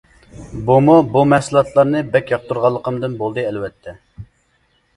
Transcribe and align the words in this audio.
بۇمۇ 0.69 0.95
بۇ 1.17 1.21
مەھسۇلاتلارنى 1.33 2.01
بەك 2.17 2.33
ياقتۇرغانلىقىمدىن 2.37 3.21
بولدى 3.23 3.47
ئەلۋەتتە. 3.51 3.97